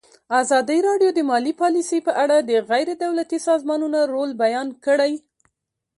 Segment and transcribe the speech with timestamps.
[0.41, 5.13] ازادي راډیو د مالي پالیسي په اړه د غیر دولتي سازمانونو رول بیان کړی.